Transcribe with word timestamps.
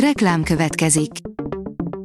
Reklám 0.00 0.42
következik. 0.42 1.10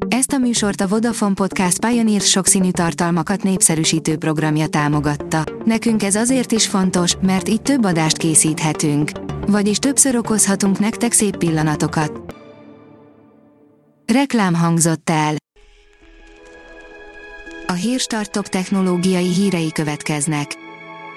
Ezt 0.08 0.32
a 0.32 0.38
műsort 0.38 0.82
a 0.82 0.88
Vodafone 0.88 1.34
Podcast 1.34 1.86
Pioneer 1.86 2.22
sokszínű 2.22 2.72
tartalmakat 2.72 3.44
népszerűsítő 3.44 4.18
programja 4.18 4.68
támogatta. 4.68 5.44
Nekünk 5.66 6.04
ez 6.04 6.16
azért 6.16 6.52
is 6.52 6.68
fontos, 6.68 7.16
mert 7.22 7.50
így 7.50 7.62
több 7.62 7.86
adást 7.86 8.18
készíthetünk. 8.18 9.12
Vagyis 9.48 9.78
többször 9.78 10.16
okozhatunk 10.16 10.80
nektek 10.80 11.12
szép 11.12 11.38
pillanatokat. 11.38 12.36
Reklám 14.06 14.54
hangzott 14.54 15.10
el. 15.10 15.36
A 17.68 17.74
Hírstartok 17.74 18.48
technológiai 18.48 19.34
hírei 19.34 19.72
következnek. 19.72 20.52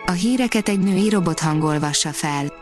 A 0.07 0.13
híreket 0.13 0.69
egy 0.69 0.81
női 0.81 1.09
robot 1.09 1.41
hangolvassa 1.41 2.11
fel. 2.11 2.53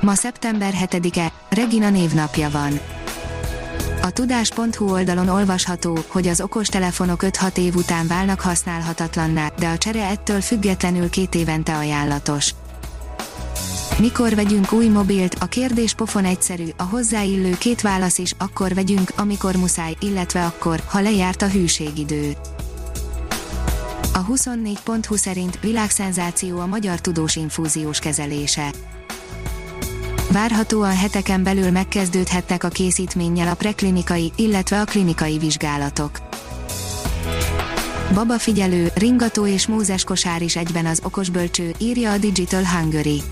Ma 0.00 0.14
szeptember 0.14 0.72
7-e, 0.84 1.32
Regina 1.48 1.90
névnapja 1.90 2.50
van. 2.50 3.00
A 4.02 4.10
tudás.hu 4.10 4.90
oldalon 4.90 5.28
olvasható, 5.28 5.98
hogy 6.08 6.28
az 6.28 6.40
okostelefonok 6.40 7.22
5-6 7.26 7.56
év 7.56 7.74
után 7.74 8.06
válnak 8.06 8.40
használhatatlanná, 8.40 9.52
de 9.58 9.68
a 9.68 9.78
csere 9.78 10.06
ettől 10.06 10.40
függetlenül 10.40 11.10
két 11.10 11.34
évente 11.34 11.76
ajánlatos. 11.76 12.54
Mikor 13.98 14.34
vegyünk 14.34 14.72
új 14.72 14.88
mobilt? 14.88 15.36
A 15.40 15.46
kérdés 15.46 15.94
pofon 15.94 16.24
egyszerű, 16.24 16.64
a 16.76 16.82
hozzáillő 16.82 17.56
két 17.58 17.80
válasz 17.80 18.18
is, 18.18 18.32
akkor 18.38 18.74
vegyünk, 18.74 19.12
amikor 19.16 19.56
muszáj, 19.56 19.94
illetve 20.00 20.44
akkor, 20.44 20.82
ha 20.86 21.00
lejárt 21.00 21.42
a 21.42 21.48
hűségidő. 21.48 22.32
A 24.14 24.26
24.20 24.26 25.16
szerint 25.16 25.60
világszenzáció 25.60 26.58
a 26.58 26.66
magyar 26.66 27.00
tudós 27.00 27.36
infúziós 27.36 27.98
kezelése. 27.98 28.70
Várhatóan 30.32 30.96
heteken 30.96 31.42
belül 31.42 31.70
megkezdődhetnek 31.70 32.64
a 32.64 32.68
készítménnyel 32.68 33.48
a 33.48 33.54
preklinikai, 33.54 34.32
illetve 34.36 34.80
a 34.80 34.84
klinikai 34.84 35.38
vizsgálatok. 35.38 36.10
Baba 38.14 38.38
figyelő, 38.38 38.90
ringató 38.94 39.46
és 39.46 39.66
mózes 39.66 40.04
kosár 40.04 40.42
is 40.42 40.56
egyben 40.56 40.86
az 40.86 41.00
okosbölcső, 41.04 41.74
írja 41.78 42.12
a 42.12 42.18
Digital 42.18 42.64
Hungary. 42.64 43.22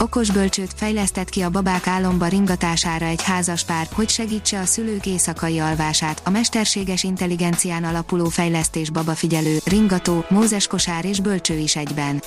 Okosbölcsőt 0.00 0.72
fejlesztett 0.76 1.28
ki 1.28 1.40
a 1.40 1.50
babák 1.50 1.86
álomba 1.86 2.26
ringatására 2.26 3.06
egy 3.06 3.22
házaspár, 3.22 3.88
hogy 3.92 4.08
segítse 4.08 4.60
a 4.60 4.64
szülők 4.64 5.06
éjszakai 5.06 5.58
alvását. 5.58 6.20
A 6.24 6.30
mesterséges 6.30 7.02
intelligencián 7.02 7.84
alapuló 7.84 8.24
fejlesztés 8.24 8.90
babafigyelő, 8.90 9.58
ringató, 9.64 10.24
mózes 10.28 10.66
kosár 10.66 11.04
és 11.04 11.20
bölcső 11.20 11.58
is 11.58 11.76
egyben. 11.76 12.22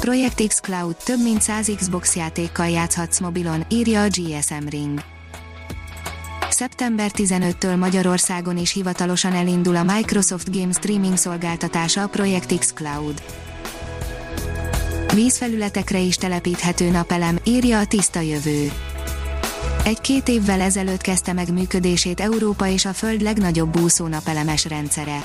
Project 0.00 0.46
X 0.46 0.60
Cloud 0.60 0.96
több 1.04 1.22
mint 1.22 1.42
100 1.42 1.72
Xbox 1.76 2.16
játékkal 2.16 2.68
játszhatsz 2.68 3.20
mobilon, 3.20 3.64
írja 3.68 4.02
a 4.02 4.06
GSM 4.08 4.68
Ring. 4.68 5.02
Szeptember 6.50 7.10
15-től 7.14 7.78
Magyarországon 7.78 8.56
is 8.56 8.72
hivatalosan 8.72 9.32
elindul 9.32 9.76
a 9.76 9.82
Microsoft 9.82 10.56
Game 10.56 10.72
Streaming 10.72 11.16
szolgáltatása 11.16 12.02
a 12.02 12.06
Project 12.06 12.58
X 12.58 12.72
Cloud. 12.72 13.22
Vízfelületekre 15.14 15.98
is 15.98 16.16
telepíthető 16.16 16.90
napelem, 16.90 17.38
írja 17.44 17.78
a 17.78 17.86
tiszta 17.86 18.20
jövő. 18.20 18.72
Egy-két 19.84 20.28
évvel 20.28 20.60
ezelőtt 20.60 21.00
kezdte 21.00 21.32
meg 21.32 21.52
működését 21.52 22.20
Európa 22.20 22.66
és 22.66 22.84
a 22.84 22.92
Föld 22.92 23.22
legnagyobb 23.22 23.80
úszó 23.80 24.06
napelemes 24.06 24.64
rendszere. 24.64 25.24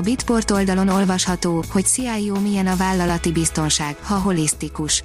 A 0.00 0.02
Bitport 0.02 0.50
oldalon 0.50 0.88
olvasható, 0.88 1.64
hogy 1.70 1.84
CIO 1.84 2.40
milyen 2.40 2.66
a 2.66 2.76
vállalati 2.76 3.32
biztonság, 3.32 3.96
ha 4.02 4.14
holisztikus. 4.14 5.04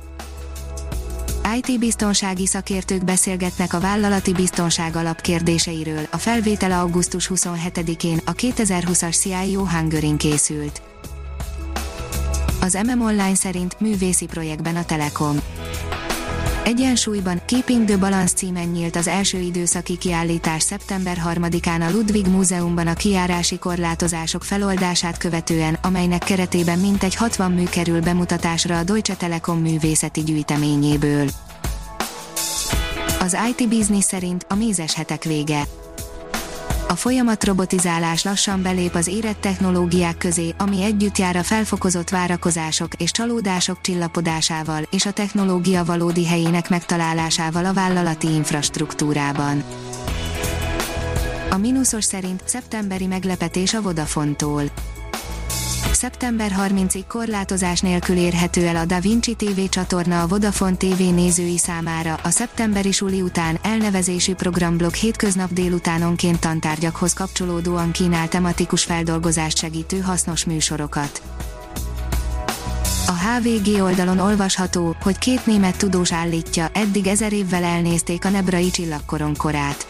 IT-biztonsági 1.55 2.45
szakértők 2.45 3.03
beszélgetnek 3.05 3.73
a 3.73 3.79
vállalati 3.79 4.31
biztonság 4.31 4.95
alapkérdéseiről. 4.95 6.07
A 6.11 6.17
felvétel 6.17 6.71
augusztus 6.71 7.31
27-én 7.33 8.21
a 8.25 8.31
2020-as 8.31 9.19
CIO 9.19 9.65
Hungary 9.65 10.17
készült. 10.17 10.81
Az 12.61 12.79
MM 12.87 13.01
Online 13.01 13.35
szerint 13.35 13.79
művészi 13.79 14.25
projektben 14.25 14.75
a 14.75 14.85
Telekom. 14.85 15.39
Egyensúlyban 16.65 17.41
Keeping 17.45 17.85
the 17.85 17.97
Balance 17.97 18.33
címen 18.33 18.67
nyílt 18.67 18.95
az 18.95 19.07
első 19.07 19.37
időszaki 19.37 19.97
kiállítás 19.97 20.63
szeptember 20.63 21.17
3-án 21.25 21.87
a 21.87 21.91
Ludwig 21.91 22.27
Múzeumban 22.27 22.87
a 22.87 22.93
kiárási 22.93 23.57
korlátozások 23.57 24.43
feloldását 24.43 25.17
követően, 25.17 25.77
amelynek 25.81 26.23
keretében 26.23 26.79
mintegy 26.79 27.15
60 27.15 27.51
mű 27.51 27.63
kerül 27.63 28.01
bemutatásra 28.01 28.77
a 28.77 28.83
Deutsche 28.83 29.15
Telekom 29.15 29.59
művészeti 29.59 30.23
gyűjteményéből. 30.23 31.27
Az 33.19 33.37
IT 33.49 33.69
Business 33.69 34.03
szerint 34.03 34.45
a 34.49 34.55
mézes 34.55 34.93
hetek 34.93 35.23
vége 35.23 35.63
a 36.87 36.95
folyamat 36.95 37.43
robotizálás 37.43 38.23
lassan 38.23 38.61
belép 38.61 38.95
az 38.95 39.07
érett 39.07 39.41
technológiák 39.41 40.17
közé, 40.17 40.53
ami 40.57 40.83
együtt 40.83 41.17
jár 41.17 41.35
a 41.35 41.43
felfokozott 41.43 42.09
várakozások 42.09 42.93
és 42.93 43.11
csalódások 43.11 43.81
csillapodásával 43.81 44.87
és 44.91 45.05
a 45.05 45.11
technológia 45.11 45.83
valódi 45.83 46.25
helyének 46.25 46.69
megtalálásával 46.69 47.65
a 47.65 47.73
vállalati 47.73 48.27
infrastruktúrában. 48.27 49.63
A 51.49 51.57
mínuszos 51.57 52.03
szerint 52.03 52.41
szeptemberi 52.45 53.05
meglepetés 53.05 53.73
a 53.73 53.81
Vodafone-tól 53.81 54.63
Szeptember 56.05 56.51
30-ig 56.57 57.03
korlátozás 57.07 57.79
nélkül 57.79 58.17
érhető 58.17 58.67
el 58.67 58.75
a 58.75 58.85
Da 58.85 58.99
Vinci 58.99 59.35
TV 59.35 59.59
csatorna 59.69 60.21
a 60.21 60.27
Vodafone 60.27 60.75
TV 60.75 60.99
nézői 61.13 61.57
számára. 61.57 62.19
A 62.23 62.29
szeptemberi 62.29 62.91
suli 62.91 63.21
után 63.21 63.57
elnevezésű 63.61 64.33
programblok 64.33 64.93
hétköznap 64.93 65.53
délutánonként 65.53 66.39
tantárgyakhoz 66.39 67.13
kapcsolódóan 67.13 67.91
kínál 67.91 68.27
tematikus 68.27 68.83
feldolgozást 68.83 69.57
segítő 69.57 69.99
hasznos 69.99 70.45
műsorokat. 70.45 71.21
A 73.07 73.11
HVG 73.11 73.81
oldalon 73.81 74.19
olvasható, 74.19 74.95
hogy 75.01 75.17
két 75.17 75.45
német 75.45 75.77
tudós 75.77 76.13
állítja, 76.13 76.69
eddig 76.73 77.07
ezer 77.07 77.33
évvel 77.33 77.63
elnézték 77.63 78.25
a 78.25 78.29
nebrai 78.29 78.69
csillagkoron 78.69 79.35
korát 79.35 79.87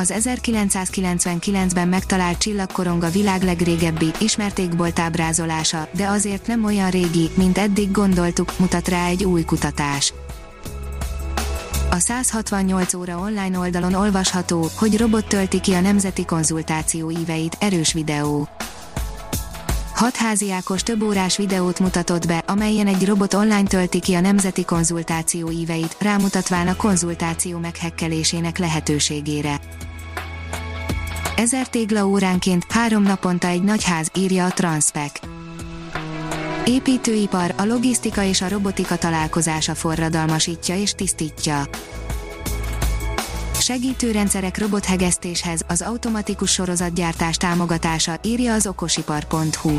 az 0.00 0.12
1999-ben 0.16 1.88
megtalált 1.88 2.38
csillagkorong 2.38 3.02
a 3.02 3.10
világ 3.10 3.42
legrégebbi, 3.42 4.10
ismert 4.18 4.58
égbolt 4.58 4.98
ábrázolása, 4.98 5.88
de 5.92 6.06
azért 6.06 6.46
nem 6.46 6.64
olyan 6.64 6.90
régi, 6.90 7.30
mint 7.34 7.58
eddig 7.58 7.90
gondoltuk, 7.90 8.58
mutat 8.58 8.88
rá 8.88 9.06
egy 9.06 9.24
új 9.24 9.44
kutatás. 9.44 10.12
A 11.90 11.98
168 11.98 12.94
óra 12.94 13.18
online 13.18 13.58
oldalon 13.58 13.94
olvasható, 13.94 14.70
hogy 14.76 14.98
robot 14.98 15.28
tölti 15.28 15.60
ki 15.60 15.72
a 15.72 15.80
nemzeti 15.80 16.24
konzultáció 16.24 17.10
íveit, 17.10 17.56
erős 17.58 17.92
videó. 17.92 18.48
Hat 19.94 20.16
háziákos 20.16 20.82
több 20.82 21.02
órás 21.02 21.36
videót 21.36 21.78
mutatott 21.78 22.26
be, 22.26 22.42
amelyen 22.46 22.86
egy 22.86 23.06
robot 23.06 23.34
online 23.34 23.62
tölti 23.62 24.00
ki 24.00 24.14
a 24.14 24.20
nemzeti 24.20 24.64
konzultáció 24.64 25.50
íveit, 25.50 25.96
rámutatván 25.98 26.68
a 26.68 26.76
konzultáció 26.76 27.58
meghekkelésének 27.58 28.58
lehetőségére. 28.58 29.60
Ezer 31.40 31.68
tégla 31.68 32.06
óránként, 32.06 32.64
három 32.68 33.02
naponta 33.02 33.46
egy 33.46 33.62
nagy 33.62 33.84
ház, 33.84 34.10
írja 34.18 34.44
a 34.44 34.50
Transpec. 34.50 35.12
Építőipar, 36.64 37.54
a 37.56 37.64
logisztika 37.64 38.22
és 38.22 38.42
a 38.42 38.48
robotika 38.48 38.96
találkozása 38.96 39.74
forradalmasítja 39.74 40.76
és 40.76 40.92
tisztítja. 40.92 41.62
Segítőrendszerek 43.60 44.58
robothegesztéshez, 44.58 45.60
az 45.68 45.82
automatikus 45.82 46.52
sorozatgyártás 46.52 47.36
támogatása, 47.36 48.18
írja 48.22 48.54
az 48.54 48.66
okosipar.hu 48.66 49.76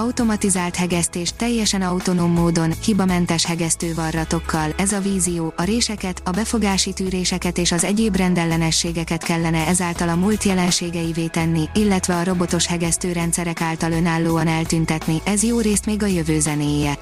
automatizált 0.00 0.76
hegesztés 0.76 1.32
teljesen 1.36 1.82
autonóm 1.82 2.32
módon, 2.32 2.72
hibamentes 2.84 3.44
hegesztővarratokkal. 3.44 4.72
Ez 4.76 4.92
a 4.92 5.00
vízió, 5.00 5.52
a 5.56 5.62
réseket, 5.62 6.22
a 6.24 6.30
befogási 6.30 6.92
tűréseket 6.92 7.58
és 7.58 7.72
az 7.72 7.84
egyéb 7.84 8.16
rendellenességeket 8.16 9.22
kellene 9.22 9.66
ezáltal 9.66 10.08
a 10.08 10.14
múlt 10.14 10.44
jelenségeivé 10.44 11.26
tenni, 11.26 11.68
illetve 11.74 12.16
a 12.16 12.24
robotos 12.24 12.66
hegesztőrendszerek 12.66 13.60
által 13.60 13.92
önállóan 13.92 14.46
eltüntetni, 14.46 15.22
ez 15.24 15.42
jó 15.42 15.60
részt 15.60 15.86
még 15.86 16.02
a 16.02 16.06
jövő 16.06 16.40
zenéje. 16.40 16.98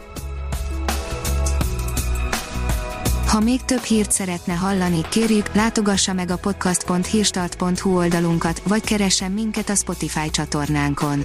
Ha 3.26 3.40
még 3.40 3.64
több 3.64 3.82
hírt 3.82 4.12
szeretne 4.12 4.54
hallani, 4.54 5.00
kérjük, 5.08 5.54
látogassa 5.54 6.12
meg 6.12 6.30
a 6.30 6.36
podcast.hírstart.hu 6.36 7.96
oldalunkat, 7.96 8.62
vagy 8.66 8.84
keressen 8.84 9.32
minket 9.32 9.68
a 9.68 9.74
Spotify 9.74 10.30
csatornánkon 10.30 11.24